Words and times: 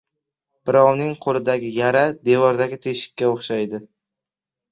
•Birovning 0.69 1.11
qo‘lidagi 1.25 1.67
yara, 1.75 2.01
devordagi 2.29 2.79
teshikka 2.87 3.31
o‘xshaydi. 3.35 3.85